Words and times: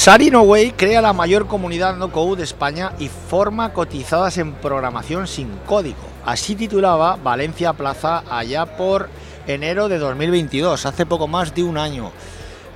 Sari 0.00 0.30
No 0.30 0.40
Way 0.44 0.72
crea 0.72 1.02
la 1.02 1.12
mayor 1.12 1.46
comunidad 1.46 1.94
no 1.94 2.10
code 2.10 2.38
de 2.38 2.44
España 2.44 2.92
y 2.98 3.08
forma 3.10 3.74
cotizadas 3.74 4.38
en 4.38 4.54
programación 4.54 5.26
sin 5.26 5.50
código. 5.66 5.98
Así 6.24 6.54
titulaba 6.56 7.16
Valencia 7.22 7.74
Plaza 7.74 8.22
allá 8.30 8.64
por 8.64 9.10
enero 9.46 9.90
de 9.90 9.98
2022, 9.98 10.86
hace 10.86 11.04
poco 11.04 11.28
más 11.28 11.54
de 11.54 11.64
un 11.64 11.76
año. 11.76 12.12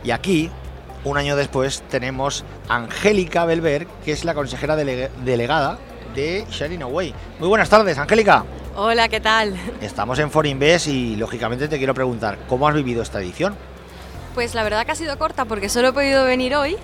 Y 0.04 0.10
aquí, 0.10 0.50
un 1.04 1.16
año 1.16 1.34
después, 1.34 1.82
tenemos 1.88 2.44
Angélica 2.68 3.46
Belver, 3.46 3.86
que 4.04 4.12
es 4.12 4.26
la 4.26 4.34
consejera 4.34 4.76
delega- 4.76 5.08
delegada 5.24 5.78
de 6.14 6.44
Shari 6.50 6.76
No 6.76 6.88
Way. 6.88 7.14
Muy 7.38 7.48
buenas 7.48 7.70
tardes, 7.70 7.96
Angélica. 7.96 8.44
Hola, 8.76 9.08
¿qué 9.08 9.20
tal? 9.20 9.56
Estamos 9.80 10.18
en 10.18 10.30
Forinvest 10.30 10.88
y 10.88 11.16
lógicamente 11.16 11.68
te 11.68 11.78
quiero 11.78 11.94
preguntar, 11.94 12.36
¿cómo 12.50 12.68
has 12.68 12.74
vivido 12.74 13.02
esta 13.02 13.22
edición? 13.22 13.56
Pues 14.34 14.54
la 14.54 14.62
verdad 14.62 14.84
que 14.84 14.92
ha 14.92 14.96
sido 14.96 15.16
corta 15.16 15.46
porque 15.46 15.70
solo 15.70 15.88
he 15.88 15.92
podido 15.92 16.24
venir 16.24 16.56
hoy, 16.56 16.76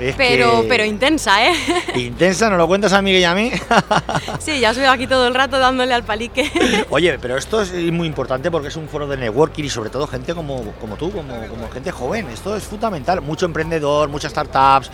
Es 0.00 0.16
pero, 0.16 0.62
que- 0.62 0.68
pero 0.68 0.84
intensa, 0.84 1.46
¿eh? 1.46 1.52
Intensa, 1.94 2.48
¿nos 2.48 2.58
lo 2.58 2.66
cuentas 2.66 2.92
a 2.92 3.02
Miguel 3.02 3.20
y 3.20 3.24
a 3.24 3.34
mí? 3.34 3.52
Sí, 4.40 4.58
ya 4.58 4.72
veo 4.72 4.90
aquí 4.90 5.06
todo 5.06 5.28
el 5.28 5.34
rato 5.34 5.58
dándole 5.58 5.94
al 5.94 6.02
palique. 6.02 6.50
Oye, 6.90 7.18
pero 7.20 7.36
esto 7.36 7.62
es 7.62 7.72
muy 7.92 8.08
importante 8.08 8.50
porque 8.50 8.68
es 8.68 8.76
un 8.76 8.88
foro 8.88 9.06
de 9.06 9.16
networking 9.16 9.64
y 9.64 9.70
sobre 9.70 9.90
todo 9.90 10.06
gente 10.06 10.34
como, 10.34 10.62
como 10.80 10.96
tú, 10.96 11.12
como, 11.12 11.34
como 11.48 11.70
gente 11.70 11.92
joven. 11.92 12.28
Esto 12.30 12.56
es 12.56 12.64
fundamental. 12.64 13.20
Mucho 13.20 13.46
emprendedor, 13.46 14.08
muchas 14.08 14.32
startups. 14.32 14.90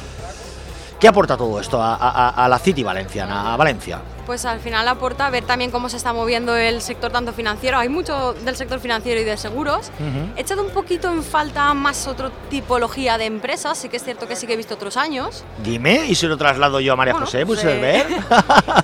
¿Qué 1.01 1.09
aporta 1.09 1.37
todo 1.37 1.61
esto 1.61 1.81
a, 1.81 1.95
a- 1.95 2.31
a 2.45 2.49
la 2.49 2.59
City 2.59 2.83
Valenciana, 2.83 3.55
a 3.55 3.57
Valencia? 3.57 4.01
Pues 4.29 4.45
al 4.45 4.61
final 4.61 4.87
aporta 4.89 5.31
ver 5.31 5.45
también 5.45 5.71
cómo 5.71 5.89
se 5.89 5.97
está 5.97 6.13
moviendo 6.13 6.55
el 6.55 6.83
sector 6.83 7.11
tanto 7.11 7.33
financiero. 7.33 7.79
Hay 7.79 7.89
mucho 7.89 8.35
del 8.35 8.57
sector 8.57 8.79
financiero 8.79 9.19
y 9.19 9.25
de 9.25 9.39
seguros. 9.39 9.91
He 10.37 10.43
echado 10.43 10.63
un 10.63 10.69
poquito 10.69 11.11
en 11.11 11.23
falta 11.23 11.73
más 11.73 12.07
otra 12.07 12.31
tipología 12.51 13.17
de 13.17 13.25
empresas. 13.25 13.79
Sí 13.79 13.89
que 13.89 13.97
es 13.97 14.05
cierto 14.05 14.29
que 14.29 14.37
sí 14.37 14.47
que 14.47 14.53
he 14.53 14.57
visto 14.59 14.75
otros 14.75 14.99
años. 14.99 15.45
Dime, 15.65 16.05
y 16.07 16.15
se 16.15 16.27
lo 16.27 16.37
traslado 16.37 16.79
yo 16.79 16.93
a 16.93 16.97
María 16.97 17.15
Bueno, 17.15 17.25
José, 17.25 17.47
pues 17.47 17.65
eh, 17.65 17.81
ver. 17.81 18.07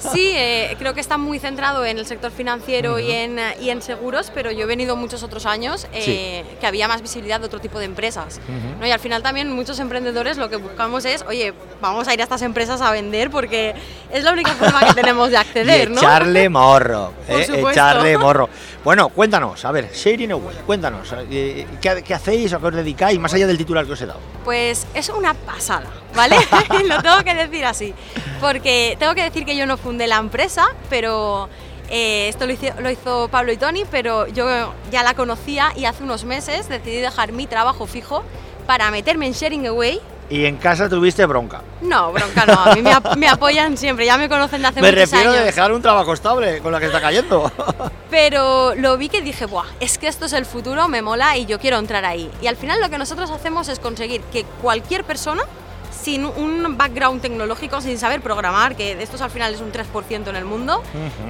Sí, 0.15 0.33
eh, 0.35 0.77
creo 0.79 0.95
que 0.95 1.03
está 1.03 1.19
muy 1.19 1.39
centrado 1.39 1.85
en 1.85 1.99
el 1.99 2.07
sector 2.07 2.31
financiero 2.31 2.99
y, 2.99 3.11
en, 3.11 3.39
y 3.61 3.69
en 3.69 3.83
seguros, 3.83 4.33
pero 4.35 4.51
yo 4.51 4.63
he 4.63 4.67
venido 4.67 4.97
muchos 4.97 5.23
otros 5.23 5.45
años 5.45 5.87
eh, 5.93 6.43
que 6.59 6.67
había 6.67 6.89
más 6.89 7.03
visibilidad 7.03 7.39
de 7.39 7.45
otro 7.45 7.61
tipo 7.61 7.79
de 7.79 7.85
empresas. 7.85 8.41
Ujú. 8.49 8.81
¿no? 8.81 8.87
Y 8.87 8.91
al 8.93 9.01
final 9.01 9.23
también 9.23 9.53
muchos 9.53 9.79
emprendedores 9.79 10.39
lo 10.39 10.49
que 10.49 10.57
buscamos 10.57 11.05
es, 11.05 11.23
oye, 11.29 11.53
vamos 11.83 12.09
a 12.09 12.15
ir 12.15 12.21
a 12.21 12.23
estas 12.23 12.41
empresas 12.41 12.81
a 12.81 12.91
vender 12.93 13.31
porque 13.31 13.75
es 14.11 14.25
la 14.25 14.33
única 14.33 14.53
forma 14.53 14.81
que 14.87 14.95
tenemos 15.03 15.34
de 15.34 15.34
acceder, 15.37 15.89
y 15.89 15.93
¿no? 15.93 16.01
echarle 16.01 16.49
morro, 16.49 17.13
eh, 17.29 17.65
echarle 17.71 18.17
morro. 18.19 18.49
Bueno, 18.83 19.09
cuéntanos, 19.09 19.65
a 19.65 19.73
ver, 19.73 19.91
Sharing 19.93 20.33
Away, 20.33 20.57
cuéntanos, 20.67 21.15
eh, 21.31 21.67
¿qué, 21.81 22.03
qué 22.03 22.15
hacéis, 22.15 22.53
a 22.53 22.59
qué 22.59 22.67
os 22.67 22.75
dedicáis, 22.75 23.19
más 23.19 23.33
allá 23.35 23.47
del 23.47 23.59
titular 23.59 23.87
que 23.87 23.93
os 23.93 24.01
he 24.01 24.07
dado? 24.07 24.21
Pues 24.45 24.87
es 24.95 25.09
una 25.09 25.35
pasada, 25.35 25.91
¿vale? 26.15 26.37
lo 26.87 27.03
tengo 27.03 27.23
que 27.25 27.35
decir 27.35 27.65
así. 27.65 27.95
Porque 28.41 28.97
tengo 28.99 29.15
que 29.15 29.23
decir 29.23 29.45
que 29.45 29.57
yo 29.57 29.67
no 29.67 29.77
fundé 29.77 30.07
la 30.07 30.19
empresa, 30.19 30.67
pero 30.91 31.49
eh, 31.91 32.29
esto 32.29 32.47
lo 32.47 32.53
hizo, 32.53 32.67
lo 32.81 32.91
hizo 32.91 33.29
Pablo 33.29 33.53
y 33.53 33.57
Tony, 33.57 33.85
pero 33.91 34.27
yo 34.27 34.75
ya 34.91 35.03
la 35.03 35.15
conocía 35.15 35.73
y 35.77 35.85
hace 35.85 36.03
unos 36.03 36.25
meses 36.25 36.69
decidí 36.69 36.97
dejar 36.97 37.33
mi 37.33 37.47
trabajo 37.47 37.87
fijo 37.87 38.25
para 38.67 38.91
meterme 38.91 39.27
en 39.27 39.33
Sharing 39.33 39.67
Away. 39.67 40.01
Y 40.31 40.47
en 40.47 40.57
casa 40.57 40.89
tuviste 40.89 41.27
bronca. 41.27 41.61
No, 41.83 42.11
bronca 42.11 42.47
no, 42.47 42.55
a 42.55 42.75
mí 42.75 42.81
me, 42.81 42.93
ap- 42.93 43.15
me 43.17 43.29
apoyan 43.29 43.77
siempre, 43.77 44.07
ya 44.07 44.17
me 44.17 44.29
conocen 44.29 44.63
de 44.63 44.69
hace 44.69 44.81
Me 44.81 44.89
muchos 44.91 45.01
refiero 45.11 45.31
años. 45.31 45.41
de 45.41 45.47
dejar 45.47 45.71
un 45.73 45.83
trabajo 45.83 46.13
estable 46.15 46.61
con 46.61 46.73
la 46.73 46.81
que 46.81 46.87
está 46.87 47.01
cayendo. 47.01 47.53
Pero 48.11 48.75
lo 48.75 48.97
vi 48.97 49.09
que 49.09 49.21
dije, 49.21 49.47
Buah, 49.47 49.65
es 49.81 49.99
que 49.99 50.09
esto 50.09 50.27
es 50.27 50.33
el 50.33 50.47
futuro, 50.47 50.89
me 50.89 51.03
mola 51.03 51.37
y 51.37 51.47
yo 51.47 51.59
quiero 51.59 51.79
entrar 51.79 52.05
ahí. 52.05 52.31
Y 52.41 52.47
al 52.47 52.57
final 52.57 52.81
lo 52.81 52.89
que 52.89 52.97
nosotros 52.99 53.31
hacemos 53.31 53.69
es 53.69 53.79
conseguir 53.79 54.23
que 54.33 54.45
cualquier 54.63 55.05
persona, 55.05 55.43
sin 55.91 56.25
un 56.25 56.77
background 56.79 57.21
tecnológico, 57.21 57.81
sin 57.81 57.99
saber 57.99 58.21
programar, 58.21 58.77
que 58.77 58.97
de 58.97 59.03
estos 59.03 59.21
al 59.21 59.31
final 59.31 59.53
es 59.55 59.61
un 59.61 59.73
3% 59.73 60.29
en 60.29 60.37
el 60.37 60.45
mundo, 60.45 60.83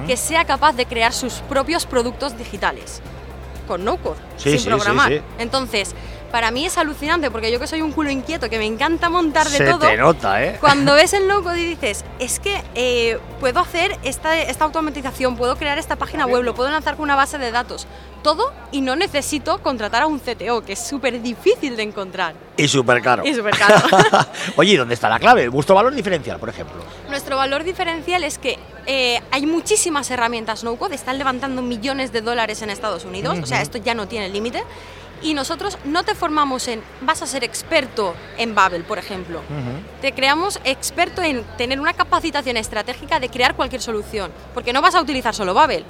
que 0.07 0.15
sea 0.15 0.45
capaz 0.45 0.73
de 0.73 0.85
crear 0.85 1.11
sus 1.13 1.33
propios 1.49 1.85
productos 1.85 2.37
digitales. 2.37 3.01
Con 3.67 3.83
no 3.83 3.97
code, 3.97 4.17
Sí, 4.37 4.51
sin 4.51 4.59
sí, 4.59 4.67
programar. 4.69 5.11
sí. 5.11 5.21
Entonces, 5.39 5.95
para 6.35 6.51
mí 6.51 6.65
es 6.65 6.77
alucinante 6.77 7.31
porque 7.31 7.49
yo 7.49 7.61
que 7.61 7.65
soy 7.65 7.81
un 7.81 7.93
culo 7.93 8.09
inquieto, 8.09 8.49
que 8.49 8.57
me 8.57 8.65
encanta 8.65 9.07
montar 9.07 9.47
de 9.47 9.57
Se 9.57 9.65
todo. 9.71 9.87
te 9.87 9.95
nota, 9.95 10.43
¿eh? 10.43 10.57
Cuando 10.59 10.93
ves 10.95 11.13
el 11.13 11.29
code 11.29 11.61
y 11.61 11.65
dices, 11.65 12.03
es 12.19 12.41
que 12.41 12.61
eh, 12.75 13.17
puedo 13.39 13.61
hacer 13.61 13.97
esta, 14.03 14.37
esta 14.37 14.65
automatización, 14.65 15.37
puedo 15.37 15.55
crear 15.55 15.77
esta 15.77 15.95
página 15.95 16.25
web, 16.25 16.43
lo 16.43 16.53
puedo 16.53 16.69
lanzar 16.69 16.97
con 16.97 17.03
una 17.03 17.15
base 17.15 17.37
de 17.37 17.51
datos, 17.51 17.87
todo 18.21 18.51
y 18.73 18.81
no 18.81 18.97
necesito 18.97 19.59
contratar 19.59 20.01
a 20.01 20.07
un 20.07 20.19
CTO, 20.19 20.61
que 20.65 20.73
es 20.73 20.85
súper 20.85 21.21
difícil 21.21 21.77
de 21.77 21.83
encontrar 21.83 22.35
Y 22.57 22.67
súper 22.67 23.01
caro. 23.01 23.25
y 23.25 23.33
súper 23.33 23.57
caro. 23.57 23.79
Oye, 24.57 24.73
¿y 24.73 24.75
dónde 24.75 24.93
está 24.93 25.07
la 25.07 25.19
clave? 25.19 25.47
Vuestro 25.47 25.73
valor 25.73 25.95
diferencial, 25.95 26.37
por 26.37 26.49
ejemplo. 26.49 26.83
Nuestro 27.07 27.37
valor 27.37 27.63
diferencial 27.63 28.25
es 28.25 28.39
que 28.39 28.59
eh, 28.87 29.21
hay 29.31 29.45
muchísimas 29.45 30.11
herramientas 30.11 30.65
no 30.65 30.75
code, 30.75 30.95
están 30.95 31.17
levantando 31.17 31.61
millones 31.61 32.11
de 32.11 32.19
dólares 32.19 32.61
en 32.61 32.71
Estados 32.71 33.05
Unidos, 33.05 33.39
o 33.41 33.45
sea, 33.45 33.61
esto 33.61 33.77
ya 33.77 33.93
no 33.93 34.09
tiene 34.09 34.27
límite. 34.27 34.61
Y 35.25 35.33
nosotros 35.33 35.79
no 35.85 36.03
te 36.03 36.13
formamos 36.13 36.67
en, 36.67 36.83
vas 37.01 37.23
a 37.23 37.25
ser 37.25 37.43
experto 37.43 38.13
en 38.37 38.53
Babel, 38.53 38.83
por 38.83 38.99
ejemplo. 38.99 39.41
Te 39.99 40.11
creamos 40.11 40.59
experto 40.63 41.23
en 41.23 41.43
tener 41.57 41.79
una 41.79 41.93
capacitación 41.93 42.57
estratégica 42.57 43.19
de 43.19 43.29
crear 43.29 43.55
cualquier 43.55 43.81
solución, 43.81 44.31
porque 44.53 44.71
no 44.71 44.83
vas 44.83 44.93
a 44.93 45.01
utilizar 45.01 45.33
solo 45.33 45.55
Babel. 45.55 45.83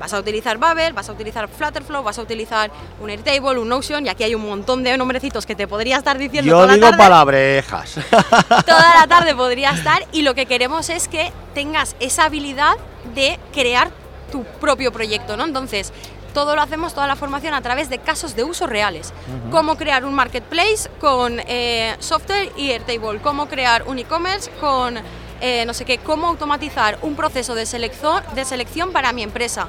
Vas 0.00 0.12
a 0.12 0.18
utilizar 0.18 0.58
Babel, 0.58 0.92
vas 0.92 1.08
a 1.08 1.12
utilizar 1.12 1.46
Flutterflow, 1.46 2.02
vas 2.02 2.18
a 2.18 2.22
utilizar 2.22 2.70
un 3.00 3.10
Airtable, 3.10 3.60
un 3.60 3.68
Notion, 3.68 4.04
y 4.06 4.08
aquí 4.08 4.24
hay 4.24 4.34
un 4.34 4.44
montón 4.44 4.82
de 4.82 4.96
nombrecitos 4.96 5.46
que 5.46 5.54
te 5.54 5.68
podría 5.68 5.98
estar 5.98 6.18
diciendo 6.18 6.50
Yo 6.50 6.56
toda 6.62 6.74
digo 6.74 6.86
la 6.86 6.90
tarde. 6.90 7.02
palabrejas. 7.04 7.94
Toda 8.66 8.94
la 8.98 9.06
tarde 9.06 9.36
podría 9.36 9.70
estar 9.70 10.04
y 10.10 10.22
lo 10.22 10.34
que 10.34 10.46
queremos 10.46 10.88
es 10.88 11.06
que 11.06 11.32
tengas 11.54 11.94
esa 12.00 12.24
habilidad 12.24 12.76
de 13.14 13.38
crear 13.52 13.90
tu 14.32 14.42
propio 14.44 14.90
proyecto, 14.90 15.36
¿no? 15.36 15.44
Entonces, 15.44 15.92
todo 16.34 16.54
lo 16.56 16.62
hacemos, 16.62 16.94
toda 16.94 17.06
la 17.06 17.16
formación 17.16 17.54
a 17.54 17.60
través 17.62 17.88
de 17.88 17.98
casos 17.98 18.36
de 18.36 18.44
uso 18.44 18.66
reales. 18.66 19.12
Cómo 19.50 19.76
crear 19.76 20.04
un 20.04 20.14
marketplace 20.14 20.88
con 21.00 21.40
eh, 21.46 21.96
software 21.98 22.52
y 22.56 22.70
Airtable, 22.70 23.20
cómo 23.22 23.46
crear 23.46 23.84
un 23.86 23.98
e-commerce 23.98 24.50
con 24.60 24.98
eh, 25.40 25.64
no 25.66 25.72
sé 25.74 25.84
qué, 25.84 25.98
cómo 25.98 26.26
automatizar 26.28 26.98
un 27.02 27.16
proceso 27.16 27.54
de 27.54 27.64
selección, 27.66 28.22
de 28.34 28.44
selección 28.44 28.92
para 28.92 29.12
mi 29.12 29.22
empresa. 29.22 29.66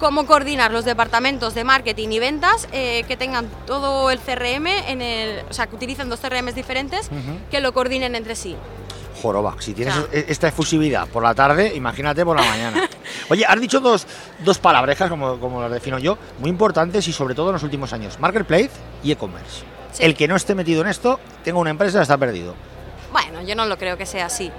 Cómo 0.00 0.26
coordinar 0.26 0.72
los 0.72 0.84
departamentos 0.84 1.54
de 1.54 1.62
marketing 1.62 2.08
y 2.08 2.18
ventas 2.18 2.68
eh, 2.72 3.04
que 3.06 3.16
tengan 3.16 3.48
todo 3.64 4.10
el 4.10 4.18
CRM, 4.18 4.66
en 4.66 5.00
el, 5.00 5.44
o 5.48 5.52
sea, 5.54 5.68
que 5.68 5.76
utilicen 5.76 6.08
dos 6.08 6.18
CRMs 6.20 6.56
diferentes, 6.56 7.08
que 7.50 7.60
lo 7.60 7.72
coordinen 7.72 8.16
entre 8.16 8.34
sí. 8.34 8.56
Joroba, 9.22 9.54
si 9.60 9.72
tienes 9.72 9.94
e- 10.12 10.26
esta 10.28 10.48
efusividad 10.48 11.06
por 11.08 11.22
la 11.22 11.32
tarde, 11.34 11.72
imagínate 11.76 12.24
por 12.24 12.36
la 12.38 12.42
mañana. 12.44 12.88
Oye, 13.28 13.44
has 13.46 13.60
dicho 13.60 13.80
dos, 13.80 14.06
dos 14.40 14.58
palabrejas, 14.58 15.08
como, 15.08 15.38
como 15.38 15.62
las 15.62 15.70
defino 15.70 15.98
yo, 15.98 16.18
muy 16.40 16.50
importantes 16.50 17.06
y 17.08 17.12
sobre 17.12 17.34
todo 17.34 17.48
en 17.48 17.54
los 17.54 17.62
últimos 17.62 17.92
años. 17.92 18.18
Marketplace 18.18 18.70
y 19.02 19.12
e-commerce. 19.12 19.64
Sí. 19.92 20.02
El 20.04 20.14
que 20.14 20.26
no 20.28 20.36
esté 20.36 20.54
metido 20.54 20.82
en 20.82 20.88
esto, 20.88 21.20
tengo 21.42 21.60
una 21.60 21.70
empresa, 21.70 22.02
está 22.02 22.18
perdido. 22.18 22.54
Bueno, 23.12 23.42
yo 23.42 23.54
no 23.54 23.66
lo 23.66 23.78
creo 23.78 23.96
que 23.96 24.06
sea 24.06 24.26
así. 24.26 24.50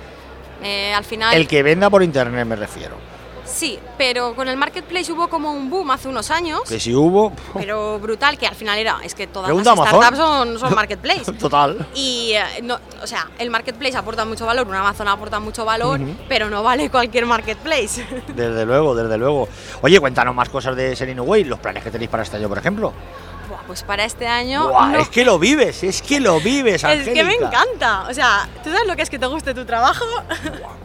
Eh, 0.64 0.94
al 0.94 1.04
final, 1.04 1.36
El 1.36 1.48
que 1.48 1.62
venda 1.62 1.90
por 1.90 2.02
internet 2.02 2.46
me 2.46 2.56
refiero. 2.56 2.96
Sí, 3.46 3.80
pero 3.98 4.36
con 4.36 4.48
el 4.48 4.58
marketplace 4.58 5.12
hubo 5.12 5.28
como 5.28 5.52
un 5.52 5.70
boom 5.70 5.92
hace 5.92 6.08
unos 6.08 6.32
años, 6.32 6.62
Que 6.68 6.80
si 6.80 6.94
hubo... 6.94 7.32
pero 7.54 8.00
brutal, 8.00 8.38
que 8.38 8.48
al 8.48 8.56
final 8.56 8.78
era, 8.78 8.98
es 9.04 9.16
que 9.16 9.28
todas 9.28 9.48
Pregunta 9.48 9.76
las 9.76 9.88
startups 9.88 10.18
son, 10.18 10.60
son 10.60 10.76
marketplace. 10.76 11.32
Total. 11.34 11.88
Y, 11.94 12.32
eh, 12.34 12.62
no, 12.64 12.78
o 13.02 13.08
sea, 13.08 13.28
el 13.40 13.50
marketplace 13.50 13.96
aporta 13.98 14.26
mucho 14.26 14.46
valor, 14.46 14.68
un 14.68 14.76
Amazon 14.76 15.08
aporta 15.08 15.40
mucho 15.40 15.64
valor, 15.66 16.00
pero 16.28 16.50
no 16.50 16.64
vale 16.64 16.90
cualquier 16.90 17.26
marketplace. 17.26 18.06
Desde 18.36 18.66
luego, 18.66 18.96
desde 18.96 19.18
luego. 19.18 19.48
Oye, 19.82 20.00
cuéntanos 20.00 20.34
más 20.36 20.50
cosas 20.50 20.76
de 20.76 20.96
Serino 20.96 21.24
Way, 21.24 21.46
los 21.46 21.60
planes 21.60 21.84
que 21.84 21.92
tenéis 21.92 22.10
para 22.10 22.24
este 22.24 22.38
año, 22.38 22.50
por 22.50 22.58
ejemplo. 22.58 22.92
Buah, 23.48 23.60
pues 23.68 23.84
para 23.84 24.06
este 24.06 24.26
año. 24.28 24.68
Buah, 24.70 24.88
no- 24.88 24.98
es 25.00 25.10
que 25.10 25.24
lo 25.24 25.38
vives, 25.38 25.84
es 25.84 26.02
que 26.02 26.20
lo 26.20 26.40
vives, 26.40 26.84
es 26.84 27.04
que 27.08 27.14
me 27.14 27.22
Angélica. 27.22 27.46
encanta. 27.48 28.06
O 28.10 28.14
sea, 28.14 28.50
¿tú 28.64 28.72
sabes 28.72 28.88
lo 28.88 28.96
que 28.96 29.04
es 29.04 29.10
que 29.10 29.20
te 29.20 29.28
guste 29.28 29.54
tu 29.54 29.64
trabajo? 29.66 30.04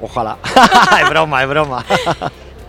Ojalá. 0.02 0.36
es 1.02 1.08
broma, 1.08 1.42
es 1.42 1.48
broma. 1.48 1.84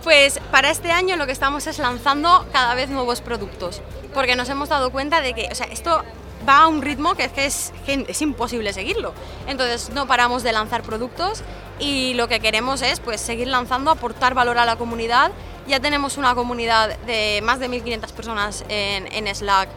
Pues 0.02 0.40
para 0.50 0.70
este 0.70 0.90
año 0.90 1.16
lo 1.16 1.26
que 1.26 1.32
estamos 1.32 1.66
es 1.66 1.78
lanzando 1.78 2.46
cada 2.52 2.74
vez 2.74 2.90
nuevos 2.90 3.20
productos, 3.20 3.80
porque 4.12 4.34
nos 4.34 4.48
hemos 4.48 4.68
dado 4.68 4.90
cuenta 4.90 5.20
de 5.20 5.32
que, 5.32 5.48
o 5.50 5.54
sea, 5.54 5.66
esto 5.66 6.02
va 6.48 6.62
a 6.62 6.66
un 6.66 6.82
ritmo 6.82 7.14
que 7.14 7.24
es 7.24 7.32
que 7.32 7.44
es, 7.44 7.72
es 7.86 8.22
imposible 8.22 8.72
seguirlo. 8.72 9.14
Entonces 9.46 9.90
no 9.90 10.08
paramos 10.08 10.42
de 10.42 10.52
lanzar 10.52 10.82
productos 10.82 11.42
y 11.78 12.14
lo 12.14 12.26
que 12.26 12.40
queremos 12.40 12.82
es 12.82 12.98
pues 12.98 13.20
seguir 13.20 13.46
lanzando, 13.46 13.92
aportar 13.92 14.34
valor 14.34 14.58
a 14.58 14.64
la 14.64 14.76
comunidad. 14.76 15.30
Ya 15.68 15.78
tenemos 15.78 16.16
una 16.16 16.34
comunidad 16.34 16.98
de 17.00 17.40
más 17.44 17.60
de 17.60 17.70
1.500 17.70 18.12
personas 18.12 18.64
en 18.68 19.32
Slack 19.32 19.68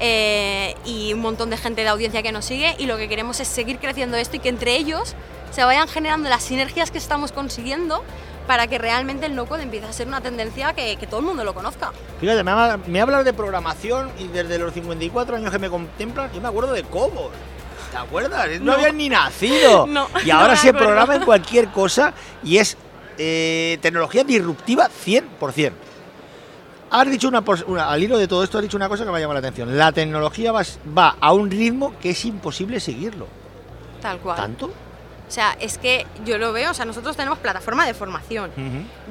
eh, 0.00 0.74
y 0.84 1.12
un 1.12 1.20
montón 1.20 1.50
de 1.50 1.56
gente 1.56 1.82
de 1.82 1.88
audiencia 1.88 2.22
que 2.22 2.32
nos 2.32 2.44
sigue 2.44 2.74
y 2.78 2.86
lo 2.86 2.96
que 2.96 3.08
queremos 3.08 3.38
es 3.40 3.48
seguir 3.48 3.78
creciendo 3.78 4.16
esto 4.16 4.36
y 4.36 4.38
que 4.40 4.48
entre 4.48 4.76
ellos 4.76 5.14
se 5.52 5.62
vayan 5.64 5.86
generando 5.88 6.28
las 6.28 6.42
sinergias 6.42 6.90
que 6.90 6.98
estamos 6.98 7.32
consiguiendo 7.32 8.02
para 8.46 8.66
que 8.66 8.78
realmente 8.78 9.26
el 9.26 9.34
no-code 9.36 9.62
empiece 9.62 9.86
a 9.86 9.92
ser 9.92 10.08
una 10.08 10.20
tendencia 10.20 10.72
que, 10.72 10.96
que 10.96 11.06
todo 11.06 11.20
el 11.20 11.26
mundo 11.26 11.44
lo 11.44 11.54
conozca. 11.54 11.92
Fíjate, 12.20 12.42
me, 12.42 12.50
ha- 12.50 12.78
me 12.86 13.00
hablas 13.00 13.24
de 13.24 13.32
programación 13.32 14.10
y 14.18 14.26
desde 14.28 14.58
los 14.58 14.72
54 14.74 15.36
años 15.36 15.52
que 15.52 15.58
me 15.58 15.68
contemplan, 15.70 16.32
yo 16.32 16.40
me 16.40 16.48
acuerdo 16.48 16.72
de 16.72 16.82
COBOL. 16.82 17.30
¿Te 17.92 17.96
acuerdas? 17.96 18.48
No, 18.60 18.72
habían 18.72 18.96
ni 18.96 19.08
nacido. 19.08 19.86
No, 19.88 20.08
y 20.24 20.28
no 20.28 20.34
ahora 20.38 20.52
me 20.54 20.58
se 20.58 20.72
programa 20.72 21.16
en 21.16 21.24
cualquier 21.24 21.68
cosa 21.70 22.12
y 22.42 22.58
es 22.58 22.76
eh, 23.18 23.78
tecnología 23.82 24.24
disruptiva 24.24 24.88
100%. 24.88 25.72
Has 26.90 27.08
dicho 27.10 27.28
una, 27.28 27.42
una- 27.66 27.88
al 27.90 28.02
hilo 28.02 28.18
de 28.18 28.26
todo 28.26 28.42
esto, 28.42 28.58
has 28.58 28.62
dicho 28.62 28.76
una 28.76 28.88
cosa 28.88 29.04
que 29.04 29.10
me 29.10 29.16
ha 29.18 29.20
llamado 29.20 29.40
la 29.40 29.46
atención. 29.48 29.76
La 29.78 29.92
tecnología 29.92 30.50
va, 30.52 30.62
va 30.96 31.16
a 31.20 31.32
un 31.32 31.50
ritmo 31.50 31.94
que 32.00 32.10
es 32.10 32.24
imposible 32.24 32.80
seguirlo. 32.80 33.26
Tal 34.02 34.18
cual. 34.18 34.36
¿Tanto? 34.36 34.66
O 34.66 35.32
sea, 35.32 35.56
es 35.60 35.78
que 35.78 36.04
yo 36.24 36.38
lo 36.38 36.52
veo, 36.52 36.72
o 36.72 36.74
sea, 36.74 36.84
nosotros 36.84 37.16
tenemos 37.16 37.38
plataforma 37.38 37.86
de 37.86 37.94
formación. 37.94 38.50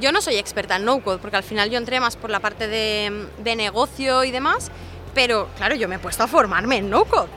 Yo 0.02 0.12
no 0.12 0.22
soy 0.22 0.36
experta 0.36 0.76
en 0.76 0.84
no-code, 0.84 1.20
porque 1.20 1.38
al 1.38 1.44
final 1.44 1.70
yo 1.70 1.78
entré 1.78 2.02
más 2.02 2.18
por 2.18 2.30
la 2.30 2.42
parte 2.42 2.68
de, 2.68 3.28
de 3.38 3.56
negocio 3.56 4.26
y 4.26 4.32
demás, 4.32 4.70
pero 5.16 5.48
claro, 5.56 5.76
yo 5.76 5.88
me 5.88 5.96
he 5.96 6.00
puesto 6.00 6.24
a 6.24 6.28
formarme 6.28 6.78
en 6.78 6.90
no-code. 6.90 7.30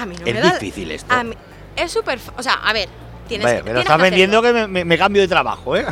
A 0.00 0.06
mí 0.06 0.14
no 0.20 0.24
Es 0.24 0.34
me 0.34 0.40
da... 0.40 0.52
difícil 0.52 0.92
esto. 0.92 1.12
a 1.12 1.24
mí- 1.24 1.34
es 1.74 1.90
súper... 1.90 2.20
O 2.36 2.42
sea, 2.44 2.52
a 2.54 2.72
ver, 2.72 2.88
tienes 3.26 3.44
Vale, 3.44 3.56
que... 3.58 3.62
me 3.64 3.72
lo 3.74 3.80
estás 3.80 4.00
vendiendo 4.00 4.40
que 4.40 4.52
me, 4.52 4.68
me- 4.68 4.84
me 4.84 4.96
cambio 4.96 5.20
de 5.22 5.26
trabajo, 5.26 5.76
¿eh? 5.76 5.84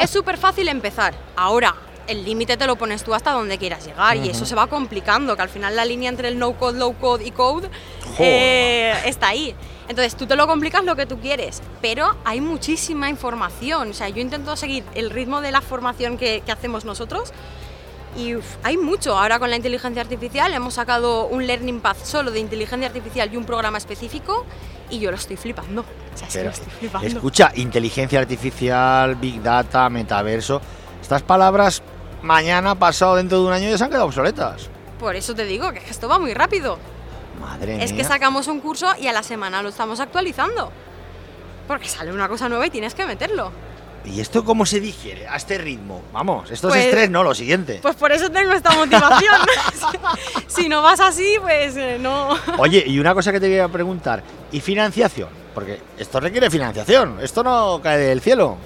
Es 0.00 0.10
súper 0.10 0.36
fácil 0.38 0.68
empezar. 0.68 1.12
Ahora, 1.34 1.74
el 2.06 2.24
límite 2.24 2.56
te 2.56 2.66
lo 2.66 2.76
pones 2.76 3.02
tú 3.04 3.14
hasta 3.14 3.32
donde 3.32 3.58
quieras 3.58 3.86
llegar 3.86 4.16
y 4.16 4.28
eso 4.28 4.44
se 4.46 4.54
va 4.54 4.66
complicando, 4.66 5.36
que 5.36 5.42
al 5.42 5.48
final 5.48 5.76
la 5.76 5.84
línea 5.84 6.08
entre 6.08 6.28
el 6.28 6.38
no-code, 6.38 6.78
low-code 6.78 7.24
y 7.24 7.30
code 7.30 7.70
eh, 8.18 8.94
está 9.06 9.28
ahí. 9.28 9.54
Entonces 9.88 10.16
tú 10.16 10.26
te 10.26 10.36
lo 10.36 10.46
complicas 10.46 10.84
lo 10.84 10.96
que 10.96 11.06
tú 11.06 11.18
quieres, 11.18 11.62
pero 11.82 12.16
hay 12.24 12.40
muchísima 12.40 13.08
información. 13.10 13.90
O 13.90 13.94
sea, 13.94 14.08
yo 14.08 14.20
intento 14.20 14.56
seguir 14.56 14.84
el 14.94 15.10
ritmo 15.10 15.40
de 15.40 15.52
la 15.52 15.60
formación 15.60 16.16
que, 16.16 16.42
que 16.44 16.52
hacemos 16.52 16.84
nosotros 16.84 17.32
y 18.16 18.36
uf, 18.36 18.44
hay 18.62 18.76
mucho. 18.76 19.18
Ahora 19.18 19.38
con 19.38 19.50
la 19.50 19.56
inteligencia 19.56 20.00
artificial 20.00 20.52
hemos 20.54 20.74
sacado 20.74 21.26
un 21.26 21.46
Learning 21.46 21.80
Path 21.80 22.04
solo 22.04 22.30
de 22.30 22.40
inteligencia 22.40 22.86
artificial 22.86 23.32
y 23.32 23.36
un 23.36 23.44
programa 23.44 23.78
específico 23.78 24.46
y 24.90 25.00
yo 25.00 25.10
lo 25.10 25.16
estoy 25.16 25.36
flipando. 25.36 25.82
O 25.82 26.16
sea, 26.16 26.28
es 26.28 26.32
que 26.32 26.38
Pero, 26.38 26.50
lo 26.50 26.54
estoy 26.54 26.72
flipando. 26.78 27.08
escucha, 27.08 27.52
inteligencia 27.56 28.20
artificial, 28.20 29.16
big 29.16 29.42
data, 29.42 29.88
metaverso. 29.90 30.60
Estas 31.02 31.22
palabras 31.22 31.82
mañana, 32.24 32.74
pasado, 32.74 33.16
dentro 33.16 33.38
de 33.40 33.46
un 33.46 33.52
año 33.52 33.68
ya 33.68 33.78
se 33.78 33.84
han 33.84 33.90
quedado 33.90 34.06
obsoletas. 34.06 34.68
Por 34.98 35.14
eso 35.14 35.34
te 35.34 35.44
digo 35.44 35.70
que 35.72 35.78
esto 35.88 36.08
va 36.08 36.18
muy 36.18 36.34
rápido. 36.34 36.78
Madre 37.40 37.82
Es 37.84 37.92
que 37.92 38.04
sacamos 38.04 38.48
un 38.48 38.60
curso 38.60 38.86
y 38.98 39.06
a 39.06 39.12
la 39.12 39.22
semana 39.22 39.62
lo 39.62 39.68
estamos 39.68 40.00
actualizando. 40.00 40.72
Porque 41.68 41.88
sale 41.88 42.12
una 42.12 42.28
cosa 42.28 42.48
nueva 42.48 42.66
y 42.66 42.70
tienes 42.70 42.94
que 42.94 43.04
meterlo. 43.04 43.52
¿Y 44.04 44.20
esto 44.20 44.44
cómo 44.44 44.66
se 44.66 44.80
digiere 44.80 45.26
a 45.26 45.36
este 45.36 45.56
ritmo? 45.56 46.02
Vamos, 46.12 46.50
esto 46.50 46.68
Pues- 46.68 46.80
es 46.80 46.86
estrés, 46.86 47.10
no, 47.10 47.22
lo 47.22 47.34
siguiente. 47.34 47.78
Pues 47.80 47.96
por 47.96 48.12
eso 48.12 48.30
tengo 48.30 48.52
esta 48.52 48.72
motivación. 48.72 49.34
si 50.46 50.68
no 50.68 50.82
vas 50.82 51.00
así, 51.00 51.36
pues 51.40 51.76
eh, 51.76 51.98
no. 52.00 52.30
Oye, 52.58 52.84
y 52.86 52.98
una 52.98 53.14
cosa 53.14 53.32
que 53.32 53.40
te 53.40 53.46
quería 53.46 53.68
preguntar, 53.68 54.22
¿y 54.52 54.60
financiación? 54.60 55.28
Porque 55.54 55.80
esto 55.98 56.20
requiere 56.20 56.50
financiación, 56.50 57.18
esto 57.22 57.42
no 57.42 57.80
cae 57.82 57.98
del 57.98 58.20
cielo. 58.20 58.56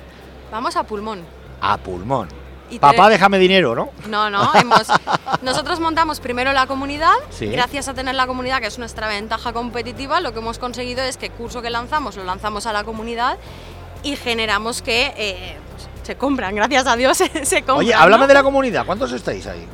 Vamos 0.51 0.75
a 0.77 0.83
pulmón. 0.83 1.23
A 1.61 1.77
pulmón. 1.77 2.29
Y 2.71 2.75
te- 2.75 2.81
Papá, 2.81 3.09
déjame 3.09 3.39
dinero, 3.39 3.75
¿no? 3.75 3.91
No, 4.09 4.31
no, 4.31 4.51
hemos... 4.55 4.87
nosotros 5.43 5.81
montamos 5.81 6.21
primero 6.21 6.53
la 6.53 6.67
comunidad. 6.67 7.15
Sí. 7.31 7.47
Gracias 7.47 7.89
a 7.89 7.95
tener 7.95 8.15
la 8.15 8.27
comunidad, 8.27 8.61
que 8.61 8.67
es 8.67 8.79
nuestra 8.79 9.09
ventaja 9.09 9.53
competitiva, 9.53 10.21
lo 10.21 10.33
que 10.33 10.41
hemos 10.41 10.59
conseguido 10.59 11.03
es 11.03 11.17
que 11.17 11.27
el 11.27 11.33
curso 11.33 11.63
que 11.63 11.71
lanzamos 11.71 12.17
lo 12.17 12.25
lanzamos 12.25 12.67
a 12.67 12.73
la 12.73 12.85
comunidad 12.85 13.39
y 14.03 14.17
generamos 14.17 14.83
que 14.83 15.13
eh, 15.17 15.57
pues, 15.73 15.89
se 16.03 16.17
compran, 16.17 16.55
gracias 16.55 16.87
a 16.87 16.97
Dios 16.97 17.17
se, 17.43 17.63
compran. 17.63 17.79
Oye, 17.79 17.95
¿no? 17.95 18.01
háblame 18.01 18.27
de 18.27 18.35
la 18.35 18.43
comunidad, 18.43 18.87
¿cuántos 18.87 19.13
estáis 19.13 19.47
ahí? 19.47 19.67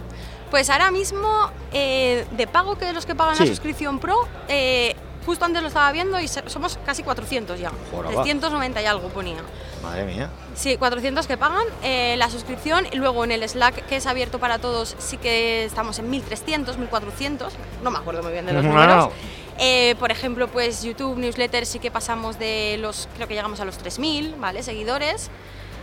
Pues 0.51 0.71
ahora 0.71 0.91
mismo, 0.91 1.51
eh, 1.73 2.27
de 2.31 2.47
pago, 2.47 2.77
que 2.79 2.93
los 2.93 3.07
que 3.07 3.15
pagan 3.15 3.37
la 3.37 3.47
suscripción 3.47 3.99
pro, 3.99 4.17
eh, 4.47 4.95
justo 5.27 5.45
antes 5.45 5.63
lo 5.63 5.69
estaba 5.69 5.91
viendo 5.93 6.21
y 6.21 6.29
somos 6.29 6.79
casi 6.85 7.03
400 7.03 7.59
ya. 7.59 7.71
Joder, 7.91 8.17
va. 8.19 8.23
390 8.23 8.83
y 8.83 8.87
algo 8.87 9.09
ponía. 9.09 9.39
Madre 9.83 10.05
mía. 10.05 10.31
Sí, 10.55 10.77
400 10.77 11.27
que 11.27 11.37
pagan 11.37 11.65
eh, 11.83 12.15
la 12.19 12.31
suscripción 12.31 12.87
y 12.91 12.97
luego 12.97 13.25
en 13.25 13.33
el 13.33 13.49
Slack, 13.49 13.87
que 13.87 13.97
es 13.97 14.07
abierto 14.07 14.39
para 14.39 14.59
todos, 14.59 14.95
sí 14.99 15.17
que 15.19 15.65
estamos 15.65 15.99
en 15.99 16.09
1300, 16.11 16.79
1400, 16.79 17.53
no 17.83 17.91
me 17.91 17.99
acuerdo 17.99 18.23
muy 18.23 18.33
bien 18.33 18.47
de 18.47 18.53
los 18.55 18.63
No, 18.65 18.71
números. 18.71 19.11
Eh, 19.59 19.95
por 20.01 20.11
ejemplo, 20.11 20.49
pues 20.49 20.83
YouTube, 20.83 21.17
newsletter, 21.17 21.65
sí 21.67 21.79
que 21.79 21.91
pasamos 21.91 22.39
de 22.39 22.77
los, 22.81 23.09
creo 23.15 23.29
que 23.29 23.35
llegamos 23.35 23.61
a 23.61 23.65
los 23.65 23.79
3000, 23.79 24.35
¿vale? 24.39 24.63
Seguidores. 24.63 25.31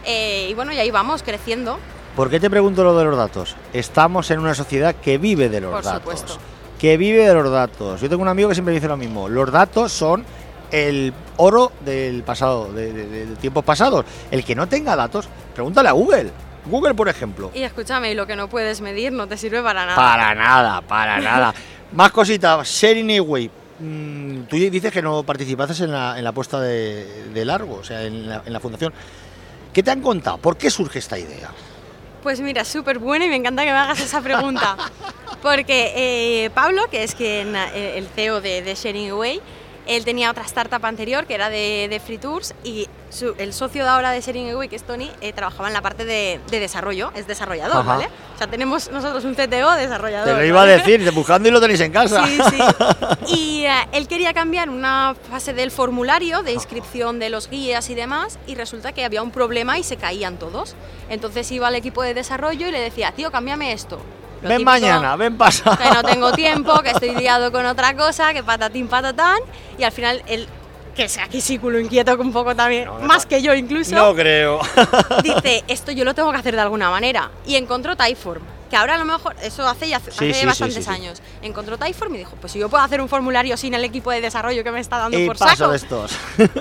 Eh, 0.05 0.47
y 0.49 0.53
bueno, 0.55 0.73
y 0.73 0.79
ahí 0.79 0.91
vamos 0.91 1.23
creciendo. 1.23 1.77
¿Por 2.15 2.29
qué 2.29 2.39
te 2.39 2.49
pregunto 2.49 2.83
lo 2.83 2.97
de 2.97 3.05
los 3.05 3.15
datos? 3.15 3.55
Estamos 3.71 4.29
en 4.31 4.39
una 4.39 4.53
sociedad 4.55 4.95
que 4.95 5.17
vive 5.17 5.47
de 5.47 5.61
los 5.61 5.71
Por 5.71 5.83
datos. 5.83 6.01
supuesto. 6.01 6.37
Que 6.81 6.97
vive 6.97 7.27
de 7.27 7.33
los 7.35 7.51
datos. 7.51 8.01
Yo 8.01 8.09
tengo 8.09 8.23
un 8.23 8.27
amigo 8.27 8.49
que 8.49 8.55
siempre 8.55 8.73
dice 8.73 8.87
lo 8.87 8.97
mismo. 8.97 9.29
Los 9.29 9.51
datos 9.51 9.91
son 9.91 10.25
el 10.71 11.13
oro 11.37 11.71
del 11.85 12.23
pasado, 12.23 12.73
de, 12.73 12.91
de- 12.91 13.05
de- 13.27 13.35
tiempos 13.35 13.63
pasados. 13.63 14.03
El 14.31 14.43
que 14.43 14.55
no 14.55 14.67
tenga 14.67 14.95
datos, 14.95 15.29
pregúntale 15.53 15.89
a 15.89 15.91
Google. 15.91 16.31
Google, 16.65 16.95
por 16.95 17.07
ejemplo. 17.07 17.51
Y 17.53 17.61
escúchame, 17.61 18.11
y 18.11 18.15
lo 18.15 18.25
que 18.25 18.35
no 18.35 18.47
puedes 18.47 18.81
medir 18.81 19.11
no 19.11 19.27
te 19.27 19.37
sirve 19.37 19.61
para 19.61 19.85
nada. 19.85 19.95
Para 19.95 20.33
nada, 20.33 20.81
para 20.81 21.19
nada. 21.21 21.53
Más 21.93 22.11
cositas. 22.11 22.67
Sharing 22.67 23.19
Away. 23.19 23.51
Mm, 23.79 24.41
tú 24.43 24.55
dices 24.55 24.91
que 24.91 25.01
no 25.03 25.21
participaste 25.23 25.83
en 25.83 25.91
la, 25.91 26.17
en 26.17 26.23
la 26.23 26.31
puesta 26.31 26.59
de, 26.59 27.25
de 27.33 27.45
largo, 27.45 27.75
o 27.75 27.83
sea, 27.83 28.03
en 28.03 28.27
la, 28.27 28.41
en 28.45 28.53
la 28.53 28.59
fundación. 28.59 28.91
¿Qué 29.73 29.83
te 29.83 29.91
han 29.91 30.01
contado? 30.01 30.37
¿Por 30.37 30.57
qué 30.57 30.69
surge 30.71 30.99
esta 30.99 31.17
idea? 31.19 31.49
Pues 32.23 32.39
mira, 32.39 32.63
súper 32.65 32.99
buena 32.99 33.25
y 33.25 33.29
me 33.29 33.35
encanta 33.35 33.63
que 33.63 33.71
me 33.71 33.77
hagas 33.77 33.99
esa 33.99 34.21
pregunta. 34.21 34.77
Porque 35.41 35.91
eh, 35.95 36.49
Pablo, 36.51 36.83
que 36.91 37.03
es 37.03 37.15
quien, 37.15 37.55
eh, 37.55 37.97
el 37.97 38.07
CEO 38.07 38.41
de, 38.41 38.61
de 38.61 38.75
Sharing 38.75 39.09
Away, 39.09 39.41
él 39.87 40.05
tenía 40.05 40.29
otra 40.31 40.43
startup 40.43 40.85
anterior 40.85 41.25
que 41.25 41.33
era 41.35 41.49
de, 41.49 41.87
de 41.89 41.99
Free 41.99 42.17
Tours 42.17 42.53
y 42.63 42.87
su- 43.09 43.35
el 43.37 43.53
socio 43.53 43.83
de 43.83 43.89
ahora 43.89 44.11
de 44.11 44.21
Sharing 44.21 44.51
Away, 44.51 44.69
que 44.69 44.75
es 44.75 44.83
Tony, 44.83 45.09
eh, 45.21 45.33
trabajaba 45.33 45.67
en 45.67 45.73
la 45.73 45.81
parte 45.81 46.05
de, 46.05 46.39
de 46.49 46.59
desarrollo, 46.59 47.11
es 47.15 47.27
desarrollador, 47.27 47.77
Ajá. 47.77 47.95
¿vale? 47.95 48.09
O 48.35 48.37
sea, 48.37 48.47
tenemos 48.47 48.89
nosotros 48.91 49.23
un 49.25 49.35
CTO 49.35 49.71
desarrollador. 49.75 50.27
Te 50.27 50.33
lo 50.39 50.45
iba 50.45 50.61
a 50.61 50.65
¿vale? 50.65 50.77
decir, 50.77 51.11
buscando 51.11 51.47
y 51.47 51.51
lo 51.51 51.59
tenéis 51.61 51.81
en 51.81 51.91
casa. 51.91 52.25
Sí, 52.25 52.39
sí. 52.49 52.57
Y 53.35 53.65
eh, 53.65 53.71
él 53.91 54.07
quería 54.07 54.33
cambiar 54.33 54.69
una 54.69 55.15
fase 55.29 55.53
del 55.53 55.69
formulario 55.71 56.41
de 56.41 56.51
inscripción 56.53 57.19
de 57.19 57.29
los 57.29 57.49
guías 57.49 57.89
y 57.89 57.95
demás, 57.95 58.39
y 58.47 58.55
resulta 58.55 58.91
que 58.93 59.05
había 59.05 59.21
un 59.21 59.31
problema 59.31 59.77
y 59.77 59.83
se 59.83 59.97
caían 59.97 60.37
todos. 60.37 60.75
Entonces 61.09 61.51
iba 61.51 61.67
al 61.67 61.75
equipo 61.75 62.01
de 62.01 62.13
desarrollo 62.13 62.67
y 62.67 62.71
le 62.71 62.79
decía, 62.79 63.11
tío, 63.11 63.31
cámbiame 63.31 63.73
esto. 63.73 64.01
Lo 64.41 64.49
ven 64.49 64.57
típico, 64.59 64.71
mañana, 64.71 65.15
ven 65.15 65.37
pasado. 65.37 65.77
Que 65.77 65.89
no 65.91 66.03
tengo 66.03 66.31
tiempo, 66.33 66.79
que 66.81 66.91
estoy 66.91 67.15
liado 67.15 67.51
con 67.51 67.65
otra 67.65 67.95
cosa, 67.95 68.33
que 68.33 68.43
patatín 68.43 68.87
patatán. 68.87 69.37
Y 69.77 69.83
al 69.83 69.91
final 69.91 70.21
él, 70.27 70.47
que 70.95 71.07
sea 71.07 71.25
aquí 71.25 71.39
sí 71.41 71.57
culo 71.57 71.79
inquieto 71.79 72.15
un 72.19 72.33
poco 72.33 72.55
también, 72.55 72.85
No, 72.85 72.99
más 72.99 73.23
no. 73.23 73.29
que 73.29 73.41
yo 73.41 73.53
incluso 73.53 73.95
No 73.95 74.13
creo. 74.15 74.59
dice, 75.23 75.63
esto 75.67 75.91
yo 75.91 76.03
lo 76.03 76.13
tengo 76.13 76.31
que 76.31 76.37
hacer 76.37 76.55
de 76.55 76.61
alguna 76.61 76.89
manera. 76.89 77.29
Y 77.45 77.55
encontró 77.55 77.95
Typeform, 77.95 78.41
que 78.69 78.75
ahora 78.75 78.95
a 78.95 78.97
lo 78.97 79.05
mejor, 79.05 79.35
eso 79.41 79.67
hace 79.67 79.87
ya 79.87 79.97
hace, 79.97 80.11
Sí, 80.11 80.17
hace 80.29 80.33
sí, 80.33 80.39
sí, 80.41 80.45
bastantes 80.47 80.83
sí. 80.85 80.89
años. 80.91 81.21
Encontró 81.41 81.77
Typeform 81.77 82.15
y 82.15 82.17
dijo, 82.19 82.35
pues 82.41 82.51
si 82.53 82.59
yo 82.59 82.67
puedo 82.67 82.83
hacer 82.83 82.99
un 82.99 83.07
formulario 83.09 83.55
sin 83.57 83.73
el 83.73 83.83
equipo 83.85 84.11
de 84.11 84.19
desarrollo 84.21 84.63
que 84.63 84.71
me 84.71 84.79
está 84.81 84.97
dando 84.97 85.17
y 85.17 85.27
por 85.27 85.37
paso 85.37 85.55
saco. 85.55 85.71
de 85.71 85.77
estos. 85.77 86.11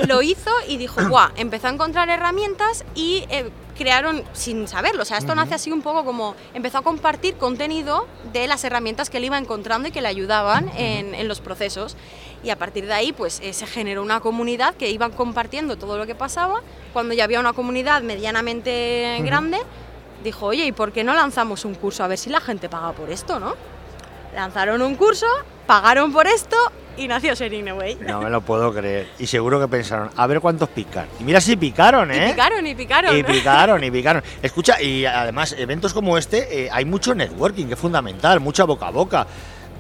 Lo 0.07 0.23
hizo 0.23 0.51
y 0.69 0.77
dijo, 0.77 1.01
guau, 1.09 1.31
empezó 1.37 1.67
a 1.67 1.71
encontrar 1.71 2.09
herramientas 2.09 2.85
y 2.95 3.25
eh, 3.31 3.51
crearon, 3.81 4.23
sin 4.35 4.69
saberlo, 4.69 5.05
o 5.05 5.05
sea, 5.07 5.17
esto 5.17 5.35
nace 5.35 5.55
así 5.55 5.73
un 5.73 5.81
poco 5.81 6.05
como, 6.05 6.35
empezó 6.53 6.77
a 6.77 6.83
compartir 6.83 7.37
contenido 7.37 8.07
de 8.31 8.47
las 8.47 8.63
herramientas 8.63 9.09
que 9.09 9.17
él 9.17 9.25
iba 9.25 9.39
encontrando 9.39 9.89
y 9.89 9.91
que 9.91 10.03
le 10.03 10.09
ayudaban 10.09 10.71
en, 10.77 11.15
en 11.15 11.29
los 11.29 11.41
procesos. 11.41 11.97
Y 12.43 12.51
a 12.51 12.57
partir 12.57 12.85
de 12.85 12.93
ahí, 12.93 13.13
pues 13.13 13.41
eh, 13.43 13.55
se 13.55 13.67
generó 13.67 14.03
una 14.03 14.21
comunidad 14.21 14.75
que 14.75 14.91
iban 14.91 15.13
compartiendo 15.13 15.77
todo 15.77 15.97
lo 15.97 16.07
que 16.07 16.15
pasaba. 16.15 16.61
Cuando 16.93 17.15
ya 17.15 17.25
había 17.25 17.41
una 17.41 17.55
comunidad 17.55 18.03
medianamente 18.03 19.19
grande, 19.25 19.59
dijo, 20.23 20.47
oye, 20.47 20.67
¿y 20.67 20.73
por 20.73 20.93
qué 20.93 21.03
no 21.03 21.15
lanzamos 21.15 21.65
un 21.65 21.75
curso? 21.75 22.05
A 22.05 22.07
ver 22.07 22.19
si 22.19 22.29
la 22.29 22.41
gente 22.41 22.69
paga 22.69 22.93
por 22.93 23.11
esto, 23.11 23.41
¿no? 23.41 23.55
Lanzaron 24.35 24.83
un 24.83 24.95
curso, 24.95 25.27
pagaron 25.71 26.13
por 26.13 26.27
esto 26.27 26.57
y 26.97 27.07
nació 27.07 27.33
Sharing 27.33 27.69
Away. 27.69 27.99
No 28.01 28.21
me 28.21 28.29
lo 28.29 28.41
puedo 28.41 28.75
creer. 28.75 29.07
Y 29.21 29.29
seguro 29.29 29.61
que 29.61 29.69
pensaron, 29.69 30.11
a 30.17 30.27
ver 30.27 30.41
cuántos 30.41 30.69
pican. 30.69 31.07
Y 31.21 31.23
mira 31.23 31.41
si 31.41 31.55
picaron, 31.55 32.11
¿eh? 32.11 32.27
Y 32.27 32.31
picaron, 32.33 32.67
y 32.67 32.75
picaron. 32.75 33.17
Y 33.17 33.23
picaron, 33.23 33.85
y 33.85 33.91
picaron. 33.93 34.23
Escucha, 34.43 34.83
y 34.83 35.07
además, 35.07 35.55
eventos 35.57 35.95
como 35.95 36.19
este, 36.19 36.65
eh, 36.65 36.69
hay 36.73 36.85
mucho 36.85 37.15
networking, 37.15 37.67
que 37.67 37.75
es 37.75 37.79
fundamental, 37.79 38.41
mucha 38.41 38.65
boca 38.65 38.89
a 38.89 38.91
boca. 38.91 39.29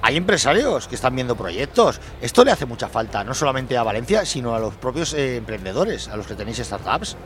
Hay 0.03 0.17
empresarios 0.17 0.87
que 0.87 0.95
están 0.95 1.17
viendo 1.17 1.35
proyectos. 1.35 2.01
Esto 2.23 2.45
le 2.45 2.53
hace 2.53 2.67
mucha 2.67 2.89
falta, 2.89 3.25
no 3.25 3.35
solamente 3.35 3.77
a 3.77 3.83
Valencia, 3.83 4.25
sino 4.25 4.55
a 4.55 4.61
los 4.61 4.77
propios 4.77 5.13
eh, 5.15 5.39
emprendedores, 5.39 6.07
a 6.07 6.17
los 6.17 6.29
que 6.29 6.37
tenéis 6.37 6.59
startups. 6.59 7.17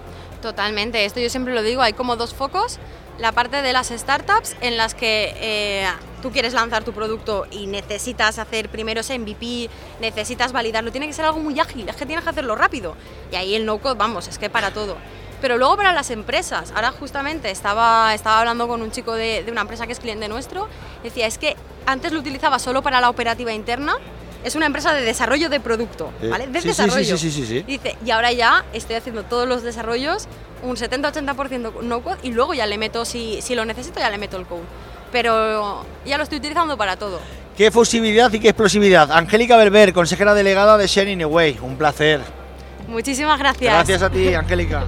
Totalmente, 0.40 1.04
esto 1.04 1.20
yo 1.20 1.28
siempre 1.28 1.52
lo 1.52 1.62
digo, 1.62 1.82
hay 1.82 1.92
como 1.92 2.16
dos 2.16 2.32
focos. 2.32 2.78
La 3.18 3.30
parte 3.30 3.62
de 3.62 3.72
las 3.72 3.88
startups 3.88 4.56
en 4.60 4.76
las 4.76 4.94
que 4.94 5.32
eh, 5.36 5.86
tú 6.20 6.32
quieres 6.32 6.52
lanzar 6.52 6.82
tu 6.82 6.92
producto 6.92 7.46
y 7.50 7.66
necesitas 7.68 8.40
hacer 8.40 8.68
primero 8.68 9.02
ese 9.02 9.16
MVP, 9.18 9.70
necesitas 10.00 10.52
validarlo, 10.52 10.90
tiene 10.90 11.06
que 11.06 11.12
ser 11.12 11.24
algo 11.24 11.38
muy 11.38 11.58
ágil, 11.60 11.88
es 11.88 11.94
que 11.94 12.06
tienes 12.06 12.24
que 12.24 12.30
hacerlo 12.30 12.56
rápido. 12.56 12.96
Y 13.30 13.36
ahí 13.36 13.54
el 13.54 13.66
no-code, 13.66 13.96
vamos, 13.96 14.26
es 14.26 14.36
que 14.36 14.50
para 14.50 14.72
todo. 14.72 14.96
Pero 15.40 15.58
luego 15.58 15.76
para 15.76 15.92
las 15.92 16.10
empresas, 16.10 16.72
ahora 16.74 16.90
justamente 16.90 17.50
estaba, 17.50 18.14
estaba 18.14 18.40
hablando 18.40 18.66
con 18.66 18.82
un 18.82 18.90
chico 18.90 19.14
de, 19.14 19.44
de 19.44 19.52
una 19.52 19.60
empresa 19.60 19.86
que 19.86 19.92
es 19.92 20.00
cliente 20.00 20.28
nuestro, 20.28 20.68
decía, 21.04 21.26
es 21.26 21.38
que 21.38 21.56
antes 21.86 22.10
lo 22.10 22.18
utilizaba 22.18 22.58
solo 22.58 22.82
para 22.82 23.00
la 23.00 23.10
operativa 23.10 23.52
interna 23.52 23.96
es 24.44 24.54
una 24.54 24.66
empresa 24.66 24.92
de 24.94 25.02
desarrollo 25.02 25.48
de 25.48 25.58
producto, 25.58 26.10
Sí. 26.20 26.28
¿vale? 26.28 26.46
De 26.46 26.60
Sí, 26.60 26.68
desarrollo. 26.68 27.16
sí, 27.18 27.30
sí, 27.30 27.44
sí. 27.46 27.62
Dice, 27.66 27.96
y 28.04 28.10
ahora 28.10 28.30
ya 28.32 28.64
estoy 28.72 28.96
haciendo 28.96 29.24
todos 29.24 29.48
los 29.48 29.62
desarrollos, 29.62 30.28
un 30.62 30.76
70-80% 30.76 31.80
no 31.82 32.02
code, 32.02 32.18
y 32.22 32.30
luego 32.32 32.54
ya 32.54 32.66
le 32.66 32.78
meto, 32.78 33.04
si, 33.04 33.40
si 33.42 33.54
lo 33.54 33.64
necesito, 33.64 33.98
ya 34.00 34.10
le 34.10 34.18
meto 34.18 34.36
el 34.36 34.46
code. 34.46 34.62
Pero 35.12 35.84
ya 36.06 36.16
lo 36.18 36.24
estoy 36.24 36.38
utilizando 36.38 36.76
para 36.76 36.96
todo. 36.96 37.20
Qué 37.56 37.70
fusibilidad 37.70 38.32
y 38.32 38.40
qué 38.40 38.48
explosividad. 38.48 39.12
Angélica 39.12 39.56
Berber, 39.56 39.92
consejera 39.92 40.34
delegada 40.34 40.76
de 40.76 40.86
Shining 40.88 41.22
Away. 41.22 41.58
Un 41.62 41.76
placer. 41.76 42.20
Muchísimas 42.88 43.38
gracias. 43.38 43.72
Gracias 43.72 44.02
a 44.02 44.10
ti, 44.10 44.34
Angélica. 44.34 44.84